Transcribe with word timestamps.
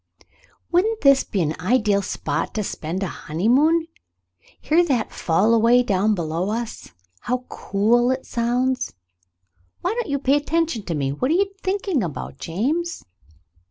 "Wouldn't 0.71 1.01
this 1.01 1.23
be 1.23 1.43
an 1.43 1.55
ideal 1.61 2.01
spot 2.01 2.55
to 2.55 2.63
spend 2.63 3.03
a 3.03 3.07
honeymoon? 3.07 3.85
Hear 4.59 4.83
that 4.85 5.11
fall 5.11 5.53
away 5.53 5.83
down 5.83 6.15
below 6.15 6.49
us. 6.49 6.89
How 7.19 7.45
cool 7.49 8.09
it 8.09 8.25
sounds! 8.25 8.95
Why 9.81 9.93
don't 9.93 10.09
you 10.09 10.17
pay 10.17 10.37
attention 10.37 10.85
to 10.85 10.95
me? 10.95 11.11
What 11.13 11.29
are 11.29 11.35
you 11.35 11.53
thinking 11.61 12.01
about, 12.03 12.39
James 12.39 13.03